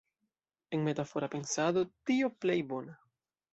En 0.75 0.81
metafora 0.87 1.29
pensado 1.35 1.85
"tio 2.11 2.33
plej 2.47 2.59
bona". 2.75 2.99